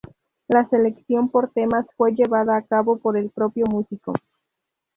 La 0.47 0.65
selección 0.65 1.27
de 1.31 1.47
temas 1.53 1.85
fue 1.95 2.13
llevada 2.13 2.57
a 2.57 2.63
cabo 2.63 2.97
por 2.97 3.17
el 3.17 3.29
propio 3.29 3.67
músico. 3.67 4.13